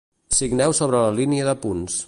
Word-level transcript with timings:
Signeu 0.37 0.73
sobre 0.79 1.03
la 1.05 1.13
línia 1.21 1.47
de 1.51 1.57
punts. 1.67 1.99